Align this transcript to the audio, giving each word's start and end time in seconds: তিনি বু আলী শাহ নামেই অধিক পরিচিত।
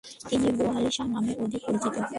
তিনি 0.27 0.47
বু 0.57 0.63
আলী 0.77 0.89
শাহ 0.95 1.07
নামেই 1.13 1.35
অধিক 1.43 1.61
পরিচিত। 1.67 1.95